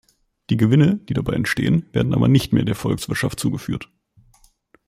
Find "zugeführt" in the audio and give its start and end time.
3.39-3.91